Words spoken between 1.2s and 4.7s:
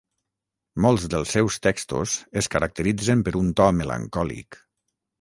seus textos es caracteritzen per un to melancòlic.